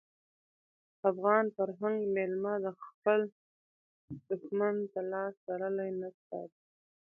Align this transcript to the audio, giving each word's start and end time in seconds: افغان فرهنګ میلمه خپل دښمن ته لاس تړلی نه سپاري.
افغان 1.11 1.45
فرهنګ 1.55 1.97
میلمه 2.15 2.53
خپل 2.87 3.19
دښمن 4.27 4.75
ته 4.91 5.01
لاس 5.11 5.33
تړلی 5.47 5.89
نه 5.99 6.09
سپاري. 6.17 6.57